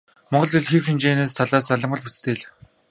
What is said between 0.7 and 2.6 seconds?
хэв шинжийнхээ талаас залгамал бүтэцтэй хэл.